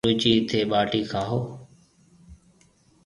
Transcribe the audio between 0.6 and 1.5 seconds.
ٻاٽِي کائون۔